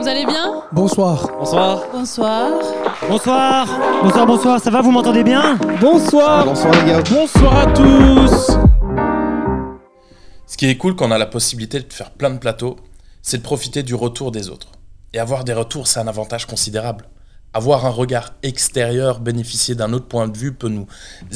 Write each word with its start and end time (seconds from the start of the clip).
Vous 0.00 0.08
allez 0.08 0.24
bien 0.24 0.62
Bonsoir. 0.72 1.30
Bonsoir. 1.38 1.82
Bonsoir. 1.92 2.50
Bonsoir. 3.06 3.68
Bonsoir, 4.02 4.26
bonsoir. 4.26 4.58
Ça 4.58 4.70
va, 4.70 4.80
vous 4.80 4.92
m'entendez 4.92 5.22
bien 5.22 5.58
Bonsoir. 5.78 6.46
Bonsoir 6.46 6.72
les 6.72 6.90
gars. 6.90 7.02
Bonsoir 7.02 7.58
à 7.58 7.66
tous. 7.66 8.56
Ce 10.46 10.56
qui 10.56 10.70
est 10.70 10.78
cool 10.78 10.96
quand 10.96 11.08
on 11.08 11.10
a 11.10 11.18
la 11.18 11.26
possibilité 11.26 11.80
de 11.80 11.92
faire 11.92 12.12
plein 12.12 12.30
de 12.30 12.38
plateaux, 12.38 12.76
c'est 13.20 13.36
de 13.36 13.42
profiter 13.42 13.82
du 13.82 13.94
retour 13.94 14.32
des 14.32 14.48
autres. 14.48 14.68
Et 15.12 15.18
avoir 15.18 15.44
des 15.44 15.52
retours, 15.52 15.86
c'est 15.86 16.00
un 16.00 16.08
avantage 16.08 16.46
considérable. 16.46 17.04
Avoir 17.52 17.84
un 17.84 17.90
regard 17.90 18.32
extérieur, 18.42 19.20
bénéficier 19.20 19.74
d'un 19.74 19.92
autre 19.92 20.08
point 20.08 20.28
de 20.28 20.38
vue 20.38 20.54
peut 20.54 20.70
nous 20.70 20.86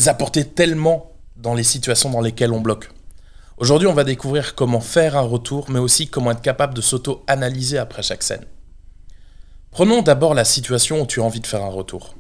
apporter 0.07 0.47
tellement 0.47 1.13
dans 1.37 1.53
les 1.53 1.65
situations 1.65 2.09
dans 2.09 2.23
lesquelles 2.23 2.53
on 2.55 2.63
bloque. 2.63 2.89
Aujourd'hui, 3.59 3.89
on 3.89 3.95
va 3.95 4.05
découvrir 4.05 4.55
comment 4.55 4.81
faire 4.81 5.19
un 5.19 5.21
retour, 5.21 5.67
mais 5.69 5.79
aussi 5.79 6.09
comment 6.09 6.31
être 6.31 6.41
capable 6.41 6.73
de 6.73 6.81
s'auto-analyser 6.81 7.77
après 7.77 8.03
chaque 8.03 8.23
scène. 8.23 8.47
Prenons 9.75 10.03
d'abord 10.03 10.35
la 10.35 10.45
situation 10.45 11.03
où 11.03 11.07
tu 11.07 11.21
as 11.21 11.25
envie 11.25 11.41
de 11.41 11.49
faire 11.49 11.65
un 11.65 11.69
retour. 11.69 12.15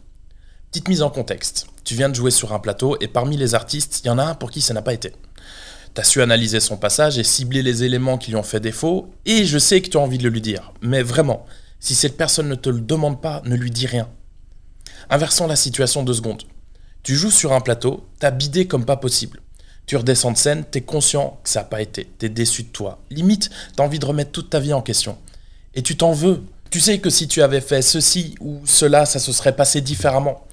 Petite 0.72 0.88
mise 0.88 1.02
en 1.02 1.10
contexte. 1.10 1.68
Tu 1.84 1.94
viens 1.94 2.08
de 2.08 2.14
jouer 2.16 2.32
sur 2.32 2.52
un 2.52 2.58
plateau 2.58 2.96
et 3.00 3.06
parmi 3.06 3.36
les 3.36 3.54
artistes, 3.54 4.00
il 4.02 4.08
y 4.08 4.10
en 4.10 4.18
a 4.18 4.24
un 4.24 4.34
pour 4.34 4.50
qui 4.50 4.60
ça 4.60 4.74
n'a 4.74 4.82
pas 4.82 4.92
été. 4.92 5.12
Tu 5.94 6.00
as 6.00 6.02
su 6.02 6.20
analyser 6.20 6.58
son 6.58 6.77
passage 6.77 7.16
et 7.16 7.22
cibler 7.22 7.62
les 7.62 7.84
éléments 7.84 8.18
qui 8.18 8.32
lui 8.32 8.36
ont 8.36 8.42
fait 8.42 8.58
défaut, 8.58 9.08
et 9.24 9.44
je 9.44 9.58
sais 9.58 9.80
que 9.80 9.88
tu 9.88 9.96
as 9.96 10.00
envie 10.00 10.18
de 10.18 10.24
le 10.24 10.30
lui 10.30 10.40
dire. 10.40 10.72
Mais 10.80 11.04
vraiment, 11.04 11.46
si 11.78 11.94
cette 11.94 12.16
personne 12.16 12.48
ne 12.48 12.56
te 12.56 12.70
le 12.70 12.80
demande 12.80 13.20
pas, 13.20 13.40
ne 13.44 13.55
lui 13.55 13.70
dis 13.70 13.86
rien. 13.86 14.08
Inversons 15.08 15.46
la 15.46 15.55
situation 15.55 16.02
deux 16.02 16.14
secondes. 16.14 16.42
Tu 17.05 17.14
joues 17.14 17.30
sur 17.30 17.52
un 17.52 17.60
plateau, 17.60 18.05
t'as 18.18 18.32
bidé 18.32 18.66
comme 18.66 18.84
pas 18.84 18.96
possible. 18.96 19.41
Tu 19.86 19.96
redescends 19.96 20.32
de 20.32 20.38
scène, 20.38 20.64
t'es 20.64 20.80
conscient 20.80 21.38
que 21.44 21.50
ça 21.50 21.60
n'a 21.60 21.66
pas 21.66 21.82
été, 21.82 22.08
t'es 22.18 22.30
déçu 22.30 22.64
de 22.64 22.70
toi. 22.70 22.98
Limite, 23.10 23.48
t'as 23.77 23.84
envie 23.84 24.00
de 24.00 24.06
remettre 24.06 24.32
toute 24.32 24.50
ta 24.50 24.58
vie 24.58 24.72
en 24.72 24.82
question. 24.82 25.16
Et 25.77 25.84
tu 25.84 25.96
t'en 25.96 26.10
veux. 26.10 26.42
Tu 26.74 26.80
sais 26.80 26.98
que 26.98 27.09
si 27.09 27.28
tu 27.28 27.41
avais 27.41 27.60
fait 27.60 27.83
ceci 27.83 28.34
ou 28.41 28.60
cela, 28.64 29.06
ça 29.06 29.20
se 29.20 29.30
serait 29.30 29.55
passé 29.55 29.80
différemment. 29.80 30.44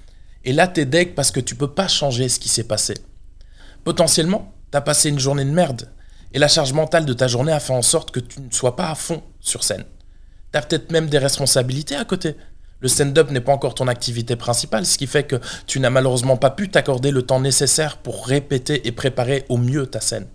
Et 0.45 0.53
là, 0.53 0.67
t'es 0.67 0.85
deg 0.85 1.15
parce 1.15 1.31
que 1.31 1.39
tu 1.39 1.55
peux 1.55 1.71
pas 1.71 1.87
changer 1.87 2.29
ce 2.29 2.39
qui 2.39 2.47
s'est 2.47 2.65
passé. 2.67 2.93
Potentiellement, 3.83 4.53
t'as 4.69 4.81
passé 4.81 5.09
une 5.09 5.17
journée 5.17 5.45
de 5.45 5.49
merde. 5.49 5.89
Et 6.31 6.37
la 6.37 6.47
charge 6.47 6.73
mentale 6.73 7.05
de 7.05 7.13
ta 7.13 7.27
journée 7.27 7.51
a 7.51 7.59
fait 7.59 7.73
en 7.73 7.81
sorte 7.81 8.11
que 8.11 8.19
tu 8.19 8.39
ne 8.39 8.51
sois 8.51 8.75
pas 8.75 8.91
à 8.91 8.93
fond 8.93 9.23
sur 9.39 9.63
scène. 9.63 9.83
T'as 10.51 10.61
peut-être 10.61 10.91
même 10.91 11.07
des 11.07 11.17
responsabilités 11.17 11.95
à 11.95 12.05
côté. 12.05 12.35
Le 12.81 12.87
stand-up 12.87 13.31
n'est 13.31 13.41
pas 13.41 13.53
encore 13.53 13.73
ton 13.73 13.87
activité 13.87 14.35
principale, 14.35 14.85
ce 14.85 14.99
qui 14.99 15.07
fait 15.07 15.23
que 15.23 15.37
tu 15.65 15.79
n'as 15.79 15.89
malheureusement 15.89 16.37
pas 16.37 16.51
pu 16.51 16.69
t'accorder 16.69 17.09
le 17.09 17.23
temps 17.23 17.39
nécessaire 17.39 17.97
pour 17.97 18.27
répéter 18.27 18.87
et 18.87 18.91
préparer 18.91 19.43
au 19.49 19.57
mieux 19.57 19.87
ta 19.87 20.01
scène. 20.01 20.27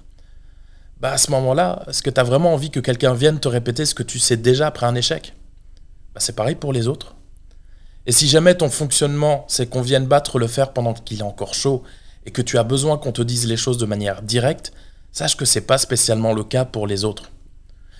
Bah 0.98 1.12
à 1.12 1.16
ce 1.16 1.30
moment-là, 1.30 1.84
est-ce 1.86 2.02
que 2.02 2.10
tu 2.10 2.18
as 2.18 2.24
vraiment 2.24 2.54
envie 2.54 2.72
que 2.72 2.80
quelqu'un 2.80 3.14
vienne 3.14 3.38
te 3.38 3.46
répéter 3.46 3.86
ce 3.86 3.94
que 3.94 4.02
tu 4.02 4.18
sais 4.18 4.36
déjà 4.36 4.66
après 4.66 4.86
un 4.86 4.96
échec? 4.96 5.35
Bah 6.16 6.20
c'est 6.20 6.34
pareil 6.34 6.54
pour 6.54 6.72
les 6.72 6.88
autres. 6.88 7.14
Et 8.06 8.12
si 8.12 8.26
jamais 8.26 8.54
ton 8.54 8.70
fonctionnement, 8.70 9.44
c'est 9.48 9.68
qu'on 9.68 9.82
vienne 9.82 10.06
battre 10.06 10.38
le 10.38 10.46
fer 10.46 10.72
pendant 10.72 10.94
qu'il 10.94 11.18
est 11.18 11.22
encore 11.22 11.52
chaud 11.52 11.82
et 12.24 12.30
que 12.30 12.40
tu 12.40 12.56
as 12.56 12.64
besoin 12.64 12.96
qu'on 12.96 13.12
te 13.12 13.20
dise 13.20 13.46
les 13.46 13.58
choses 13.58 13.76
de 13.76 13.84
manière 13.84 14.22
directe, 14.22 14.72
sache 15.12 15.36
que 15.36 15.44
c'est 15.44 15.66
pas 15.66 15.76
spécialement 15.76 16.32
le 16.32 16.42
cas 16.42 16.64
pour 16.64 16.86
les 16.86 17.04
autres. 17.04 17.30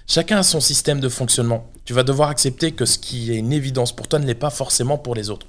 Chacun 0.07 0.39
a 0.39 0.43
son 0.43 0.61
système 0.61 0.99
de 0.99 1.11
fonctionnement. 1.11 1.67
Tu 1.85 1.93
vas 1.93 2.05
devoir 2.05 2.31
accepter 2.31 2.73
que 2.73 2.87
ce 2.87 2.99
qui 2.99 3.33
est 3.33 3.37
une 3.37 3.53
évidence 3.53 3.95
pour 3.95 4.09
toi 4.09 4.19
ne 4.19 4.25
l'est 4.25 4.35
pas 4.35 4.49
forcément 4.49 4.97
pour 4.97 5.15
les 5.15 5.29
autres. 5.29 5.49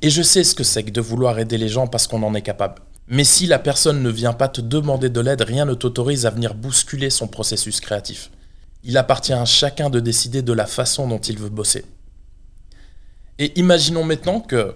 Et 0.00 0.10
je 0.10 0.22
sais 0.22 0.44
ce 0.44 0.54
que 0.54 0.62
c'est 0.62 0.84
que 0.84 0.92
de 0.92 1.00
vouloir 1.00 1.40
aider 1.40 1.58
les 1.58 1.68
gens 1.68 1.88
parce 1.88 2.06
qu'on 2.06 2.22
en 2.22 2.36
est 2.36 2.42
capable. 2.42 2.82
Mais 3.08 3.24
si 3.24 3.48
la 3.48 3.58
personne 3.58 4.00
ne 4.00 4.10
vient 4.10 4.32
pas 4.32 4.46
te 4.46 4.60
demander 4.60 5.08
de 5.08 5.20
l'aide, 5.20 5.42
rien 5.42 5.64
ne 5.64 5.74
t'autorise 5.74 6.24
à 6.24 6.30
venir 6.30 6.54
bousculer 6.54 7.10
son 7.10 7.26
processus 7.26 7.80
créatif. 7.80 8.30
Il 8.84 8.96
appartient 8.98 9.32
à 9.32 9.44
chacun 9.44 9.90
de 9.90 9.98
décider 9.98 10.42
de 10.42 10.52
la 10.52 10.66
façon 10.66 11.08
dont 11.08 11.18
il 11.18 11.38
veut 11.38 11.48
bosser. 11.48 11.84
Et 13.38 13.58
imaginons 13.58 14.04
maintenant 14.04 14.40
que 14.40 14.74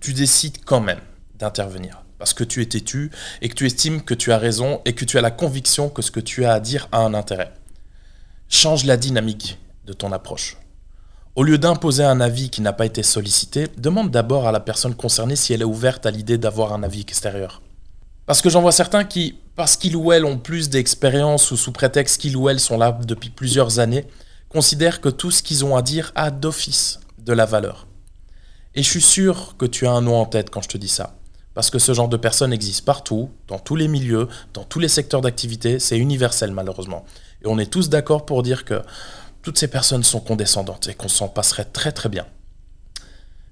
tu 0.00 0.12
décides 0.12 0.64
quand 0.64 0.80
même 0.80 1.00
d'intervenir. 1.38 2.02
Parce 2.18 2.34
que 2.34 2.44
tu 2.44 2.62
es 2.62 2.66
têtu 2.66 3.10
et 3.40 3.48
que 3.48 3.54
tu 3.54 3.66
estimes 3.66 4.02
que 4.02 4.14
tu 4.14 4.32
as 4.32 4.38
raison 4.38 4.80
et 4.84 4.94
que 4.94 5.04
tu 5.04 5.18
as 5.18 5.20
la 5.20 5.30
conviction 5.30 5.88
que 5.88 6.02
ce 6.02 6.10
que 6.10 6.20
tu 6.20 6.44
as 6.44 6.52
à 6.52 6.60
dire 6.60 6.88
a 6.92 6.98
un 6.98 7.14
intérêt 7.14 7.52
change 8.48 8.84
la 8.84 8.96
dynamique 8.96 9.58
de 9.86 9.92
ton 9.92 10.12
approche. 10.12 10.56
Au 11.34 11.42
lieu 11.42 11.58
d'imposer 11.58 12.04
un 12.04 12.20
avis 12.20 12.50
qui 12.50 12.60
n'a 12.60 12.72
pas 12.72 12.86
été 12.86 13.02
sollicité, 13.02 13.66
demande 13.76 14.10
d'abord 14.10 14.46
à 14.46 14.52
la 14.52 14.60
personne 14.60 14.94
concernée 14.94 15.36
si 15.36 15.52
elle 15.52 15.62
est 15.62 15.64
ouverte 15.64 16.06
à 16.06 16.10
l'idée 16.10 16.38
d'avoir 16.38 16.72
un 16.72 16.82
avis 16.82 17.00
extérieur. 17.00 17.60
Parce 18.26 18.40
que 18.40 18.48
j'en 18.48 18.62
vois 18.62 18.72
certains 18.72 19.04
qui, 19.04 19.38
parce 19.54 19.76
qu'ils 19.76 19.96
ou 19.96 20.12
elles 20.12 20.24
ont 20.24 20.38
plus 20.38 20.70
d'expérience 20.70 21.50
ou 21.50 21.56
sous 21.56 21.72
prétexte 21.72 22.20
qu'ils 22.20 22.36
ou 22.36 22.48
elles 22.48 22.60
sont 22.60 22.78
là 22.78 22.98
depuis 23.04 23.30
plusieurs 23.30 23.78
années, 23.78 24.06
considèrent 24.48 25.00
que 25.00 25.08
tout 25.08 25.30
ce 25.30 25.42
qu'ils 25.42 25.64
ont 25.64 25.76
à 25.76 25.82
dire 25.82 26.12
a 26.14 26.30
d'office 26.30 27.00
de 27.18 27.32
la 27.32 27.44
valeur. 27.44 27.86
Et 28.74 28.82
je 28.82 28.88
suis 28.88 29.02
sûr 29.02 29.56
que 29.58 29.66
tu 29.66 29.86
as 29.86 29.92
un 29.92 30.00
nom 30.00 30.16
en 30.16 30.26
tête 30.26 30.50
quand 30.50 30.62
je 30.62 30.68
te 30.68 30.78
dis 30.78 30.88
ça. 30.88 31.16
Parce 31.54 31.70
que 31.70 31.78
ce 31.78 31.94
genre 31.94 32.08
de 32.08 32.16
personnes 32.16 32.52
existe 32.52 32.84
partout, 32.84 33.30
dans 33.46 33.60
tous 33.60 33.76
les 33.76 33.86
milieux, 33.86 34.28
dans 34.52 34.64
tous 34.64 34.80
les 34.80 34.88
secteurs 34.88 35.20
d'activité, 35.20 35.78
c'est 35.78 35.98
universel 35.98 36.50
malheureusement. 36.50 37.04
Et 37.42 37.46
on 37.46 37.58
est 37.58 37.70
tous 37.70 37.88
d'accord 37.88 38.26
pour 38.26 38.42
dire 38.42 38.64
que 38.64 38.82
toutes 39.42 39.58
ces 39.58 39.68
personnes 39.68 40.02
sont 40.02 40.20
condescendantes 40.20 40.88
et 40.88 40.94
qu'on 40.94 41.08
s'en 41.08 41.28
passerait 41.28 41.66
très 41.66 41.92
très 41.92 42.08
bien. 42.08 42.26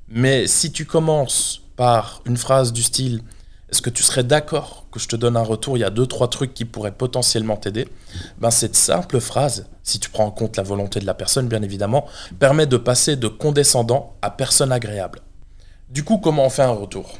Mais 0.09 0.47
si 0.49 0.72
tu 0.72 0.84
commences 0.84 1.62
par 1.77 2.22
une 2.27 2.37
phrase 2.37 2.72
du 2.72 2.82
style 2.82 3.22
est-ce 3.72 3.81
que 3.81 3.88
tu 3.88 4.03
serais 4.03 4.22
d'accord 4.22 4.84
que 4.93 5.00
je 5.00 5.09
te 5.09 5.16
donne 5.16 5.34
un 5.34 5.43
retour? 5.43 5.78
Il 5.78 5.81
y 5.81 5.84
a 5.84 5.88
deux, 5.88 6.06
trois 6.06 6.28
trucs 6.28 6.53
qui 6.53 6.66
pourraient 6.66 6.93
potentiellement 6.93 7.56
t'aider. 7.56 7.88
Ben, 8.37 8.50
cette 8.50 8.77
simple 8.77 9.19
phrase, 9.19 9.66
si 9.83 9.99
tu 9.99 10.10
prends 10.10 10.27
en 10.27 10.31
compte 10.31 10.59
la 10.59 10.62
volonté 10.62 11.00
de 11.00 11.06
la 11.06 11.15
personne, 11.15 11.49
bien 11.49 11.62
évidemment, 11.62 12.05
permet 12.38 12.66
de 12.66 12.77
passer 12.77 13.16
de 13.16 13.28
condescendant 13.28 14.15
à 14.21 14.31
personne 14.31 14.72
agréable. 14.72 15.21
Du 15.88 16.05
coup, 16.05 16.19
comment 16.19 16.44
on 16.44 16.50
fait 16.50 16.62
un 16.62 16.72
retour? 16.72 17.19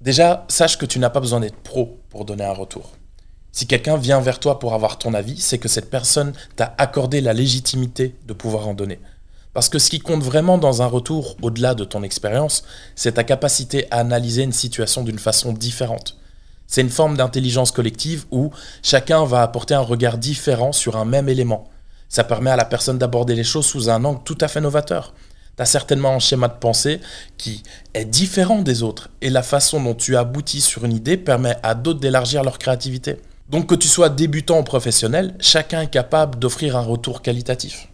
Déjà, 0.00 0.44
sache 0.48 0.78
que 0.78 0.86
tu 0.86 1.00
n'as 1.00 1.10
pas 1.10 1.18
besoin 1.18 1.40
d'être 1.40 1.56
pro 1.56 1.98
pour 2.10 2.24
donner 2.24 2.44
un 2.44 2.52
retour. 2.52 2.92
Si 3.50 3.66
quelqu'un 3.66 3.96
vient 3.96 4.20
vers 4.20 4.38
toi 4.38 4.60
pour 4.60 4.72
avoir 4.72 4.98
ton 4.98 5.14
avis, 5.14 5.40
c'est 5.40 5.58
que 5.58 5.68
cette 5.68 5.90
personne 5.90 6.32
t'a 6.54 6.76
accordé 6.78 7.20
la 7.20 7.32
légitimité 7.32 8.14
de 8.24 8.34
pouvoir 8.34 8.68
en 8.68 8.74
donner. 8.74 9.00
Parce 9.54 9.68
que 9.68 9.78
ce 9.78 9.88
qui 9.88 10.00
compte 10.00 10.24
vraiment 10.24 10.58
dans 10.58 10.82
un 10.82 10.86
retour, 10.86 11.36
au-delà 11.40 11.74
de 11.74 11.84
ton 11.84 12.02
expérience, 12.02 12.64
c'est 12.96 13.12
ta 13.12 13.24
capacité 13.24 13.86
à 13.92 14.00
analyser 14.00 14.42
une 14.42 14.52
situation 14.52 15.04
d'une 15.04 15.20
façon 15.20 15.52
différente. 15.52 16.16
C'est 16.66 16.80
une 16.80 16.90
forme 16.90 17.16
d'intelligence 17.16 17.70
collective 17.70 18.24
où 18.32 18.50
chacun 18.82 19.24
va 19.24 19.42
apporter 19.42 19.74
un 19.74 19.80
regard 19.80 20.18
différent 20.18 20.72
sur 20.72 20.96
un 20.96 21.04
même 21.04 21.28
élément. 21.28 21.70
Ça 22.08 22.24
permet 22.24 22.50
à 22.50 22.56
la 22.56 22.64
personne 22.64 22.98
d'aborder 22.98 23.36
les 23.36 23.44
choses 23.44 23.66
sous 23.66 23.88
un 23.88 24.04
angle 24.04 24.22
tout 24.24 24.38
à 24.40 24.48
fait 24.48 24.60
novateur. 24.60 25.14
Tu 25.56 25.62
as 25.62 25.66
certainement 25.66 26.14
un 26.16 26.18
schéma 26.18 26.48
de 26.48 26.58
pensée 26.58 27.00
qui 27.38 27.62
est 27.94 28.04
différent 28.04 28.60
des 28.60 28.82
autres 28.82 29.08
et 29.20 29.30
la 29.30 29.44
façon 29.44 29.80
dont 29.80 29.94
tu 29.94 30.16
aboutis 30.16 30.62
sur 30.62 30.84
une 30.84 30.96
idée 30.96 31.16
permet 31.16 31.56
à 31.62 31.76
d'autres 31.76 32.00
d'élargir 32.00 32.42
leur 32.42 32.58
créativité. 32.58 33.18
Donc 33.50 33.68
que 33.68 33.76
tu 33.76 33.86
sois 33.86 34.08
débutant 34.08 34.58
ou 34.58 34.64
professionnel, 34.64 35.36
chacun 35.38 35.82
est 35.82 35.90
capable 35.90 36.40
d'offrir 36.40 36.76
un 36.76 36.80
retour 36.80 37.22
qualitatif. 37.22 37.88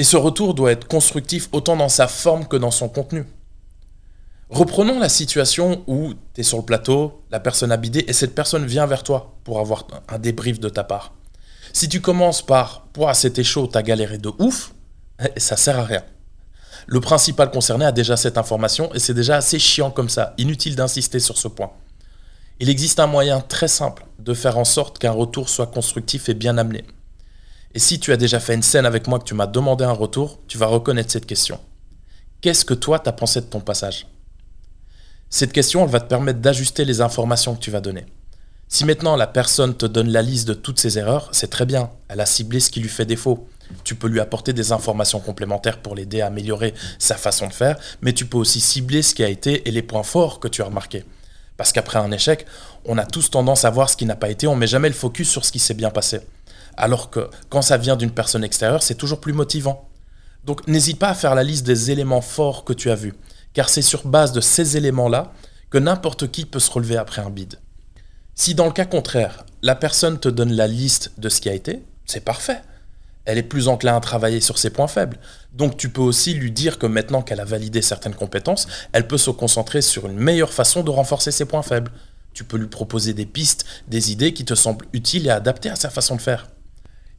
Et 0.00 0.02
ce 0.02 0.16
retour 0.16 0.54
doit 0.54 0.72
être 0.72 0.88
constructif 0.88 1.50
autant 1.52 1.76
dans 1.76 1.90
sa 1.90 2.08
forme 2.08 2.48
que 2.48 2.56
dans 2.56 2.70
son 2.70 2.88
contenu. 2.88 3.26
Reprenons 4.48 4.98
la 4.98 5.10
situation 5.10 5.84
où 5.86 6.14
tu 6.32 6.40
es 6.40 6.42
sur 6.42 6.56
le 6.56 6.64
plateau, 6.64 7.20
la 7.30 7.38
personne 7.38 7.70
a 7.70 7.76
bidé 7.76 8.06
et 8.08 8.14
cette 8.14 8.34
personne 8.34 8.64
vient 8.64 8.86
vers 8.86 9.02
toi 9.02 9.36
pour 9.44 9.60
avoir 9.60 9.86
un 10.08 10.18
débrief 10.18 10.58
de 10.58 10.70
ta 10.70 10.84
part. 10.84 11.12
Si 11.74 11.86
tu 11.86 12.00
commences 12.00 12.40
par 12.40 12.86
Pouah, 12.94 13.12
c'était 13.12 13.44
chaud, 13.44 13.66
t'as 13.66 13.82
galéré 13.82 14.16
de 14.16 14.30
ouf, 14.38 14.72
eh, 15.22 15.38
ça 15.38 15.58
sert 15.58 15.78
à 15.78 15.84
rien. 15.84 16.02
Le 16.86 17.00
principal 17.00 17.50
concerné 17.50 17.84
a 17.84 17.92
déjà 17.92 18.16
cette 18.16 18.38
information 18.38 18.94
et 18.94 18.98
c'est 19.00 19.12
déjà 19.12 19.36
assez 19.36 19.58
chiant 19.58 19.90
comme 19.90 20.08
ça, 20.08 20.32
inutile 20.38 20.76
d'insister 20.76 21.20
sur 21.20 21.36
ce 21.36 21.48
point. 21.48 21.72
Il 22.58 22.70
existe 22.70 23.00
un 23.00 23.06
moyen 23.06 23.42
très 23.42 23.68
simple 23.68 24.06
de 24.18 24.32
faire 24.32 24.56
en 24.56 24.64
sorte 24.64 24.98
qu'un 24.98 25.12
retour 25.12 25.50
soit 25.50 25.66
constructif 25.66 26.30
et 26.30 26.34
bien 26.34 26.56
amené. 26.56 26.86
Et 27.74 27.78
si 27.78 28.00
tu 28.00 28.12
as 28.12 28.16
déjà 28.16 28.40
fait 28.40 28.54
une 28.54 28.62
scène 28.62 28.86
avec 28.86 29.06
moi 29.06 29.18
que 29.18 29.24
tu 29.24 29.34
m'as 29.34 29.46
demandé 29.46 29.84
un 29.84 29.92
retour, 29.92 30.40
tu 30.48 30.58
vas 30.58 30.66
reconnaître 30.66 31.12
cette 31.12 31.26
question. 31.26 31.60
Qu'est-ce 32.40 32.64
que 32.64 32.74
toi 32.74 32.98
t'as 32.98 33.12
pensé 33.12 33.40
de 33.40 33.46
ton 33.46 33.60
passage? 33.60 34.06
Cette 35.28 35.52
question, 35.52 35.84
elle 35.84 35.90
va 35.90 36.00
te 36.00 36.08
permettre 36.08 36.40
d'ajuster 36.40 36.84
les 36.84 37.00
informations 37.00 37.54
que 37.54 37.60
tu 37.60 37.70
vas 37.70 37.80
donner. 37.80 38.06
Si 38.66 38.84
maintenant 38.84 39.14
la 39.14 39.28
personne 39.28 39.76
te 39.76 39.86
donne 39.86 40.10
la 40.10 40.22
liste 40.22 40.48
de 40.48 40.54
toutes 40.54 40.80
ses 40.80 40.98
erreurs, 40.98 41.28
c'est 41.32 41.50
très 41.50 41.66
bien, 41.66 41.90
elle 42.08 42.20
a 42.20 42.26
ciblé 42.26 42.58
ce 42.58 42.70
qui 42.70 42.80
lui 42.80 42.88
fait 42.88 43.04
défaut. 43.04 43.48
Tu 43.84 43.94
peux 43.94 44.08
lui 44.08 44.18
apporter 44.18 44.52
des 44.52 44.72
informations 44.72 45.20
complémentaires 45.20 45.80
pour 45.80 45.94
l'aider 45.94 46.20
à 46.20 46.26
améliorer 46.26 46.74
sa 46.98 47.16
façon 47.16 47.46
de 47.46 47.52
faire, 47.52 47.78
mais 48.00 48.12
tu 48.12 48.26
peux 48.26 48.38
aussi 48.38 48.60
cibler 48.60 49.02
ce 49.02 49.14
qui 49.14 49.22
a 49.22 49.28
été 49.28 49.68
et 49.68 49.70
les 49.70 49.82
points 49.82 50.02
forts 50.02 50.40
que 50.40 50.48
tu 50.48 50.62
as 50.62 50.64
remarqués. 50.64 51.04
Parce 51.56 51.72
qu'après 51.72 51.98
un 51.98 52.10
échec, 52.10 52.46
on 52.84 52.98
a 52.98 53.04
tous 53.04 53.30
tendance 53.30 53.64
à 53.64 53.70
voir 53.70 53.90
ce 53.90 53.96
qui 53.96 54.06
n'a 54.06 54.16
pas 54.16 54.30
été, 54.30 54.48
on 54.48 54.56
met 54.56 54.66
jamais 54.66 54.88
le 54.88 54.94
focus 54.94 55.28
sur 55.28 55.44
ce 55.44 55.52
qui 55.52 55.58
s'est 55.60 55.74
bien 55.74 55.90
passé. 55.90 56.20
Alors 56.82 57.10
que 57.10 57.28
quand 57.50 57.60
ça 57.60 57.76
vient 57.76 57.94
d'une 57.94 58.10
personne 58.10 58.42
extérieure, 58.42 58.82
c'est 58.82 58.94
toujours 58.94 59.20
plus 59.20 59.34
motivant. 59.34 59.90
Donc 60.44 60.66
n'hésite 60.66 60.98
pas 60.98 61.10
à 61.10 61.14
faire 61.14 61.34
la 61.34 61.42
liste 61.42 61.66
des 61.66 61.90
éléments 61.90 62.22
forts 62.22 62.64
que 62.64 62.72
tu 62.72 62.90
as 62.90 62.94
vus, 62.94 63.12
car 63.52 63.68
c'est 63.68 63.82
sur 63.82 64.06
base 64.06 64.32
de 64.32 64.40
ces 64.40 64.78
éléments-là 64.78 65.30
que 65.68 65.76
n'importe 65.76 66.30
qui 66.30 66.46
peut 66.46 66.58
se 66.58 66.70
relever 66.70 66.96
après 66.96 67.20
un 67.20 67.28
bide. 67.28 67.56
Si 68.34 68.54
dans 68.54 68.64
le 68.64 68.72
cas 68.72 68.86
contraire, 68.86 69.44
la 69.60 69.74
personne 69.74 70.18
te 70.18 70.30
donne 70.30 70.54
la 70.54 70.66
liste 70.66 71.12
de 71.18 71.28
ce 71.28 71.42
qui 71.42 71.50
a 71.50 71.52
été, 71.52 71.84
c'est 72.06 72.24
parfait. 72.24 72.62
elle 73.26 73.36
est 73.36 73.42
plus 73.42 73.68
enclin 73.68 73.94
à 73.94 74.00
travailler 74.00 74.40
sur 74.40 74.56
ses 74.56 74.70
points 74.70 74.88
faibles. 74.88 75.18
Donc 75.52 75.76
tu 75.76 75.90
peux 75.90 76.00
aussi 76.00 76.32
lui 76.32 76.50
dire 76.50 76.78
que 76.78 76.86
maintenant 76.86 77.20
qu'elle 77.20 77.40
a 77.40 77.44
validé 77.44 77.82
certaines 77.82 78.14
compétences, 78.14 78.66
elle 78.92 79.06
peut 79.06 79.18
se 79.18 79.30
concentrer 79.30 79.82
sur 79.82 80.06
une 80.06 80.16
meilleure 80.16 80.54
façon 80.54 80.82
de 80.82 80.90
renforcer 80.90 81.30
ses 81.30 81.44
points 81.44 81.62
faibles. 81.62 81.92
Tu 82.32 82.42
peux 82.42 82.56
lui 82.56 82.68
proposer 82.68 83.12
des 83.12 83.26
pistes, 83.26 83.66
des 83.86 84.12
idées 84.12 84.32
qui 84.32 84.46
te 84.46 84.54
semblent 84.54 84.86
utiles 84.94 85.26
et 85.26 85.30
adaptées 85.30 85.68
à 85.68 85.76
sa 85.76 85.90
façon 85.90 86.16
de 86.16 86.22
faire. 86.22 86.46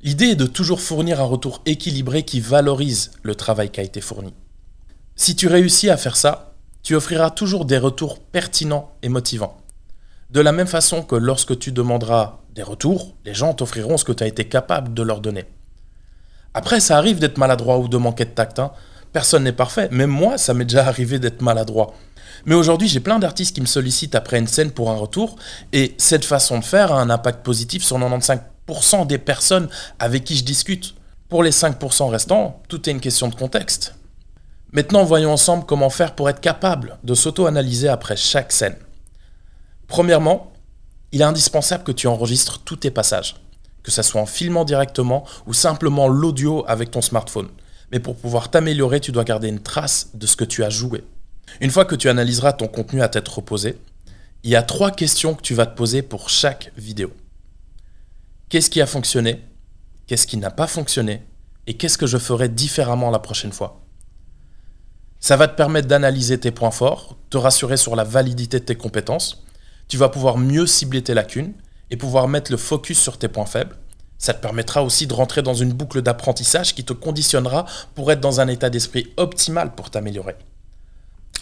L'idée 0.04 0.30
est 0.30 0.36
de 0.36 0.48
toujours 0.48 0.82
fournir 0.82 1.22
un 1.22 1.26
retour 1.26 1.62
équilibré 1.68 2.24
qui 2.24 2.40
valorise 2.40 3.12
le 3.22 3.36
travail 3.36 3.70
qui 3.70 3.80
a 3.80 3.84
été 3.84 4.02
fourni. 4.02 4.34
Si 5.16 5.36
tu 5.36 5.48
réussis 5.48 5.92
à 5.92 5.98
faire 5.98 6.16
ça, 6.16 6.56
tu 6.82 6.96
offriras 6.96 7.30
toujours 7.30 7.66
des 7.66 7.78
retours 7.78 8.18
pertinents 8.20 8.96
et 9.04 9.10
motivants. 9.10 9.58
De 10.32 10.42
la 10.42 10.54
même 10.54 10.66
façon 10.66 11.04
que 11.04 11.16
lorsque 11.16 11.60
tu 11.60 11.72
demanderas 11.72 12.40
des 12.56 12.64
retours, 12.64 13.14
les 13.26 13.36
gens 13.36 13.54
t'offriront 13.54 13.98
ce 13.98 14.06
que 14.06 14.12
tu 14.12 14.24
as 14.24 14.28
été 14.28 14.46
capable 14.46 14.96
de 14.96 15.04
leur 15.04 15.22
donner. 15.22 15.46
Après, 16.56 16.80
ça 16.80 16.98
arrive 16.98 17.20
d'être 17.20 17.38
maladroit 17.38 17.78
ou 17.78 17.88
de 17.88 17.98
manquer 17.98 18.26
de 18.26 18.32
tact. 18.32 18.58
Hein. 18.58 18.72
Personne 19.14 19.44
n'est 19.44 19.54
parfait. 19.54 19.88
Même 19.92 20.10
moi, 20.10 20.40
ça 20.40 20.56
m'est 20.56 20.66
déjà 20.66 20.88
arrivé 20.88 21.20
d'être 21.20 21.44
maladroit. 21.44 21.94
Mais 22.48 22.56
aujourd'hui, 22.56 22.88
j'ai 22.88 23.02
plein 23.02 23.20
d'artistes 23.20 23.54
qui 23.54 23.62
me 23.62 23.68
sollicitent 23.68 24.16
après 24.16 24.40
une 24.40 24.48
scène 24.48 24.72
pour 24.72 24.90
un 24.90 24.96
retour, 24.96 25.36
et 25.74 25.94
cette 26.00 26.26
façon 26.26 26.58
de 26.58 26.64
faire 26.64 26.92
a 26.92 27.00
un 27.00 27.12
impact 27.12 27.46
positif 27.46 27.84
sur 27.84 28.00
95% 28.00 28.40
des 29.08 29.18
personnes 29.18 29.70
avec 30.00 30.24
qui 30.24 30.36
je 30.36 30.44
discute. 30.44 30.96
Pour 31.30 31.44
les 31.44 31.52
5% 31.52 32.10
restants, 32.10 32.62
tout 32.68 32.90
est 32.90 32.92
une 32.92 33.00
question 33.00 33.30
de 33.30 33.36
contexte. 33.36 33.96
Maintenant, 34.74 35.04
voyons 35.04 35.32
ensemble 35.32 35.66
comment 35.66 35.90
faire 35.90 36.16
pour 36.16 36.30
être 36.30 36.42
capable 36.42 36.98
de 37.04 37.14
s'auto-analyser 37.14 37.88
après 37.88 38.16
chaque 38.16 38.52
scène. 38.52 38.76
Premièrement, 39.88 40.52
il 41.12 41.22
est 41.22 41.26
indispensable 41.26 41.84
que 41.84 41.92
tu 41.92 42.08
enregistres 42.08 42.60
tous 42.60 42.78
tes 42.78 42.92
passages, 42.92 43.36
que 43.84 43.92
ce 43.92 44.02
soit 44.02 44.22
en 44.22 44.26
filmant 44.26 44.64
directement 44.64 45.26
ou 45.46 45.54
simplement 45.54 46.08
l'audio 46.08 46.64
avec 46.68 46.92
ton 46.92 47.02
smartphone. 47.02 47.50
Mais 47.92 48.00
pour 48.00 48.16
pouvoir 48.16 48.50
t'améliorer, 48.50 49.02
tu 49.02 49.12
dois 49.12 49.26
garder 49.26 49.50
une 49.50 49.62
trace 49.62 50.10
de 50.14 50.26
ce 50.26 50.38
que 50.38 50.46
tu 50.46 50.64
as 50.64 50.70
joué. 50.70 51.04
Une 51.60 51.72
fois 51.72 51.84
que 51.84 51.96
tu 51.96 52.08
analyseras 52.08 52.54
ton 52.54 52.68
contenu 52.68 53.02
à 53.02 53.10
tête 53.10 53.28
reposée, 53.28 53.78
il 54.44 54.52
y 54.52 54.56
a 54.56 54.64
trois 54.64 54.92
questions 54.92 55.34
que 55.34 55.42
tu 55.42 55.54
vas 55.54 55.66
te 55.66 55.76
poser 55.76 56.02
pour 56.02 56.30
chaque 56.30 56.72
vidéo. 56.78 57.12
Qu'est-ce 58.52 58.70
qui 58.70 58.82
a 58.82 58.86
fonctionné? 58.86 59.46
Qu'est-ce 60.08 60.28
qui 60.28 60.36
n'a 60.36 60.52
pas 60.52 60.68
fonctionné? 60.68 61.26
Et 61.68 61.78
qu'est-ce 61.78 61.98
que 61.98 62.06
je 62.06 62.18
ferai 62.18 62.50
différemment 62.50 63.10
la 63.10 63.20
prochaine 63.20 63.54
fois? 63.54 63.86
Ça 65.22 65.38
va 65.38 65.48
te 65.48 65.56
permettre 65.56 65.88
d'analyser 65.88 66.38
tes 66.38 66.52
points 66.52 66.70
forts, 66.70 67.16
te 67.30 67.38
rassurer 67.38 67.78
sur 67.78 67.96
la 67.96 68.04
validité 68.04 68.60
de 68.60 68.66
tes 68.66 68.76
compétences. 68.76 69.46
Tu 69.88 69.96
vas 69.96 70.10
pouvoir 70.10 70.38
mieux 70.38 70.68
cibler 70.68 71.02
tes 71.02 71.14
lacunes 71.14 71.54
et 71.92 71.96
pouvoir 71.96 72.28
mettre 72.28 72.52
le 72.52 72.58
focus 72.58 73.00
sur 73.00 73.18
tes 73.18 73.30
points 73.30 73.46
faibles. 73.46 73.78
Ça 74.18 74.34
te 74.34 74.42
permettra 74.42 74.84
aussi 74.84 75.08
de 75.08 75.14
rentrer 75.14 75.42
dans 75.42 75.54
une 75.54 75.72
boucle 75.72 76.02
d'apprentissage 76.02 76.76
qui 76.76 76.84
te 76.84 76.92
conditionnera 76.92 77.66
pour 77.96 78.12
être 78.12 78.20
dans 78.20 78.42
un 78.42 78.50
état 78.50 78.70
d'esprit 78.70 79.14
optimal 79.16 79.76
pour 79.76 79.92
t'améliorer. 79.92 80.36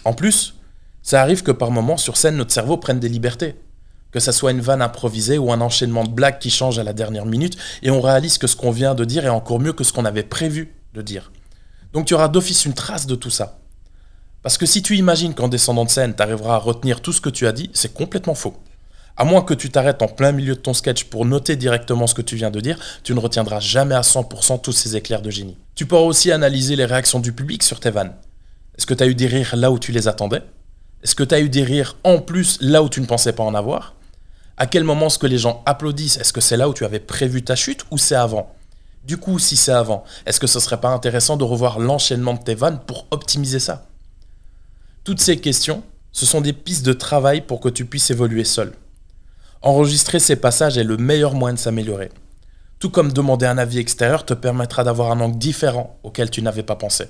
En 0.04 0.12
plus, 0.12 0.54
ça 1.02 1.20
arrive 1.20 1.42
que 1.42 1.50
par 1.50 1.72
moments 1.72 1.96
sur 1.96 2.16
scène 2.16 2.36
notre 2.36 2.52
cerveau 2.52 2.76
prenne 2.76 3.00
des 3.00 3.08
libertés. 3.08 3.56
Que 4.12 4.20
ça 4.20 4.32
soit 4.32 4.50
une 4.50 4.60
vanne 4.60 4.82
improvisée 4.82 5.38
ou 5.38 5.52
un 5.52 5.60
enchaînement 5.60 6.04
de 6.04 6.10
blagues 6.10 6.38
qui 6.38 6.50
change 6.50 6.78
à 6.78 6.84
la 6.84 6.92
dernière 6.92 7.26
minute 7.26 7.56
et 7.82 7.90
on 7.90 8.00
réalise 8.00 8.38
que 8.38 8.46
ce 8.46 8.56
qu'on 8.56 8.70
vient 8.70 8.94
de 8.94 9.04
dire 9.04 9.24
est 9.24 9.30
encore 9.30 9.60
mieux 9.60 9.72
que 9.72 9.84
ce 9.84 9.92
qu'on 9.92 10.04
avait 10.04 10.22
prévu 10.22 10.74
de 10.94 11.02
dire. 11.02 11.30
Donc 11.92 12.06
tu 12.06 12.14
auras 12.14 12.28
d'office 12.28 12.64
une 12.64 12.74
trace 12.74 13.06
de 13.06 13.14
tout 13.14 13.30
ça. 13.30 13.58
Parce 14.42 14.56
que 14.56 14.66
si 14.66 14.82
tu 14.82 14.96
imagines 14.96 15.34
qu'en 15.34 15.48
descendant 15.48 15.84
de 15.84 15.90
scène, 15.90 16.14
tu 16.14 16.22
arriveras 16.22 16.54
à 16.54 16.58
retenir 16.58 17.02
tout 17.02 17.12
ce 17.12 17.20
que 17.20 17.28
tu 17.28 17.46
as 17.46 17.52
dit, 17.52 17.70
c'est 17.74 17.92
complètement 17.92 18.34
faux. 18.34 18.56
À 19.16 19.24
moins 19.24 19.42
que 19.42 19.52
tu 19.52 19.68
t'arrêtes 19.68 20.00
en 20.00 20.08
plein 20.08 20.32
milieu 20.32 20.54
de 20.54 20.60
ton 20.60 20.72
sketch 20.72 21.04
pour 21.04 21.26
noter 21.26 21.56
directement 21.56 22.06
ce 22.06 22.14
que 22.14 22.22
tu 22.22 22.36
viens 22.36 22.50
de 22.50 22.60
dire, 22.60 22.78
tu 23.02 23.12
ne 23.12 23.20
retiendras 23.20 23.60
jamais 23.60 23.94
à 23.94 24.00
100% 24.00 24.62
tous 24.62 24.72
ces 24.72 24.96
éclairs 24.96 25.20
de 25.20 25.28
génie. 25.28 25.58
Tu 25.74 25.84
pourras 25.84 26.02
aussi 26.02 26.32
analyser 26.32 26.74
les 26.74 26.86
réactions 26.86 27.20
du 27.20 27.32
public 27.32 27.62
sur 27.62 27.80
tes 27.80 27.90
vannes. 27.90 28.14
Est-ce 28.78 28.86
que 28.86 28.94
tu 28.94 29.04
as 29.04 29.08
eu 29.08 29.14
des 29.14 29.26
rires 29.26 29.56
là 29.56 29.70
où 29.70 29.78
tu 29.78 29.92
les 29.92 30.08
attendais? 30.08 30.40
Est-ce 31.02 31.14
que 31.14 31.24
tu 31.24 31.34
as 31.34 31.40
eu 31.40 31.50
des 31.50 31.64
rires 31.64 31.96
en 32.04 32.18
plus 32.18 32.56
là 32.62 32.82
où 32.82 32.88
tu 32.88 33.02
ne 33.02 33.06
pensais 33.06 33.34
pas 33.34 33.42
en 33.42 33.54
avoir? 33.54 33.94
À 34.60 34.66
quel 34.66 34.84
moment 34.84 35.06
est-ce 35.06 35.18
que 35.18 35.26
les 35.26 35.38
gens 35.38 35.62
applaudissent? 35.64 36.18
Est-ce 36.18 36.34
que 36.34 36.42
c'est 36.42 36.58
là 36.58 36.68
où 36.68 36.74
tu 36.74 36.84
avais 36.84 37.00
prévu 37.00 37.42
ta 37.42 37.56
chute 37.56 37.86
ou 37.90 37.96
c'est 37.96 38.14
avant? 38.14 38.54
Du 39.04 39.16
coup, 39.16 39.38
si 39.38 39.56
c'est 39.56 39.72
avant, 39.72 40.04
est-ce 40.26 40.38
que 40.38 40.46
ce 40.46 40.60
serait 40.60 40.82
pas 40.82 40.90
intéressant 40.90 41.38
de 41.38 41.44
revoir 41.44 41.78
l'enchaînement 41.78 42.34
de 42.34 42.42
tes 42.42 42.54
vannes 42.54 42.78
pour 42.86 43.06
optimiser 43.10 43.58
ça? 43.58 43.86
Toutes 45.02 45.22
ces 45.22 45.38
questions, 45.38 45.82
ce 46.12 46.26
sont 46.26 46.42
des 46.42 46.52
pistes 46.52 46.84
de 46.84 46.92
travail 46.92 47.40
pour 47.40 47.60
que 47.60 47.70
tu 47.70 47.86
puisses 47.86 48.10
évoluer 48.10 48.44
seul. 48.44 48.74
Enregistrer 49.62 50.18
ces 50.18 50.36
passages 50.36 50.76
est 50.76 50.84
le 50.84 50.98
meilleur 50.98 51.32
moyen 51.32 51.54
de 51.54 51.58
s'améliorer. 51.58 52.10
Tout 52.80 52.90
comme 52.90 53.14
demander 53.14 53.46
un 53.46 53.56
avis 53.56 53.78
extérieur 53.78 54.26
te 54.26 54.34
permettra 54.34 54.84
d'avoir 54.84 55.10
un 55.10 55.20
angle 55.20 55.38
différent 55.38 55.98
auquel 56.02 56.28
tu 56.28 56.42
n'avais 56.42 56.64
pas 56.64 56.76
pensé. 56.76 57.06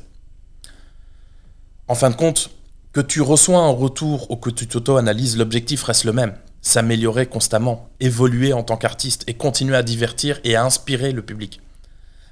En 1.88 1.96
fin 1.96 2.10
de 2.10 2.16
compte, 2.16 2.50
que 2.92 3.00
tu 3.00 3.20
reçois 3.20 3.58
un 3.58 3.70
retour 3.70 4.30
ou 4.30 4.36
que 4.36 4.50
tu 4.50 4.68
t'auto-analyses, 4.68 5.36
l'objectif 5.36 5.82
reste 5.82 6.04
le 6.04 6.12
même. 6.12 6.36
S'améliorer 6.62 7.26
constamment, 7.26 7.88
évoluer 8.00 8.52
en 8.52 8.62
tant 8.62 8.76
qu'artiste 8.76 9.24
et 9.26 9.34
continuer 9.34 9.76
à 9.76 9.82
divertir 9.82 10.40
et 10.44 10.56
à 10.56 10.64
inspirer 10.64 11.12
le 11.12 11.22
public. 11.22 11.60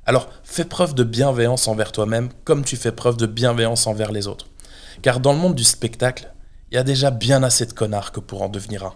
Alors 0.05 0.29
fais 0.43 0.65
preuve 0.65 0.95
de 0.95 1.05
bienveillance 1.05 1.69
envers 1.69 1.93
toi-même 1.93 2.29
comme 2.45 2.65
tu 2.65 2.77
fais 2.77 2.93
preuve 2.93 3.17
de 3.17 3.27
bienveillance 3.27 3.87
envers 3.87 4.13
les 4.13 4.27
autres. 4.27 4.47
Car 5.03 5.21
dans 5.21 5.33
le 5.33 5.39
monde 5.39 5.55
du 5.55 5.65
spectacle, 5.65 6.33
il 6.71 6.75
y 6.75 6.79
a 6.79 6.83
déjà 6.83 7.11
bien 7.11 7.43
assez 7.43 7.65
de 7.67 7.73
connards 7.73 8.13
que 8.13 8.21
pour 8.21 8.43
en 8.43 8.49
devenir 8.49 8.85
un. 8.85 8.95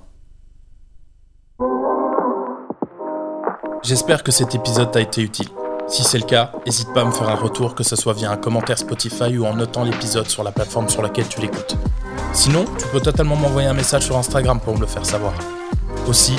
J'espère 3.82 4.22
que 4.22 4.32
cet 4.32 4.54
épisode 4.54 4.92
t'a 4.92 5.00
été 5.00 5.22
utile. 5.22 5.48
Si 5.88 6.04
c'est 6.04 6.18
le 6.18 6.24
cas, 6.24 6.52
n'hésite 6.64 6.92
pas 6.94 7.02
à 7.02 7.04
me 7.04 7.10
faire 7.10 7.28
un 7.28 7.34
retour, 7.34 7.74
que 7.74 7.82
ce 7.82 7.96
soit 7.96 8.12
via 8.12 8.30
un 8.30 8.36
commentaire 8.36 8.78
Spotify 8.78 9.36
ou 9.36 9.44
en 9.44 9.54
notant 9.54 9.84
l'épisode 9.84 10.28
sur 10.28 10.44
la 10.44 10.52
plateforme 10.52 10.88
sur 10.88 11.02
laquelle 11.02 11.28
tu 11.28 11.40
l'écoutes. 11.40 11.76
Sinon, 12.32 12.64
tu 12.78 12.86
peux 12.88 13.00
totalement 13.00 13.36
m'envoyer 13.36 13.68
un 13.68 13.74
message 13.74 14.04
sur 14.04 14.16
Instagram 14.16 14.58
pour 14.58 14.74
me 14.74 14.80
le 14.80 14.86
faire 14.86 15.04
savoir. 15.04 15.34
Aussi, 16.08 16.34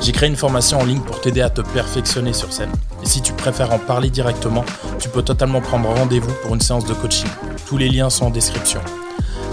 j'ai 0.00 0.12
créé 0.12 0.28
une 0.28 0.36
formation 0.36 0.80
en 0.80 0.84
ligne 0.84 1.00
pour 1.00 1.20
t'aider 1.20 1.40
à 1.40 1.50
te 1.50 1.60
perfectionner 1.60 2.32
sur 2.32 2.52
scène. 2.52 2.70
Et 3.02 3.06
si 3.06 3.22
tu 3.22 3.32
préfères 3.32 3.72
en 3.72 3.78
parler 3.78 4.10
directement, 4.10 4.64
tu 4.98 5.08
peux 5.08 5.22
totalement 5.22 5.60
prendre 5.60 5.88
rendez-vous 5.88 6.32
pour 6.42 6.54
une 6.54 6.60
séance 6.60 6.84
de 6.84 6.94
coaching. 6.94 7.28
Tous 7.66 7.78
les 7.78 7.88
liens 7.88 8.10
sont 8.10 8.26
en 8.26 8.30
description. 8.30 8.80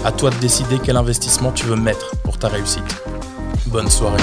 À 0.04 0.12
toi 0.12 0.30
de 0.30 0.36
décider 0.36 0.78
quel 0.82 0.96
investissement 0.96 1.52
tu 1.52 1.64
veux 1.66 1.76
mettre 1.76 2.16
pour 2.24 2.38
ta 2.38 2.48
réussite. 2.48 3.02
Bonne 3.66 3.88
soirée. 3.88 4.22